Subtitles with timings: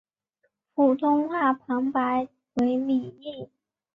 [0.73, 3.51] 普通话旁白为李易。